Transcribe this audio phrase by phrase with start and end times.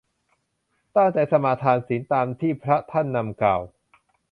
[0.95, 3.61] ตั้งใจสมาทานศีล ตามที่พระท่านนำกล่าว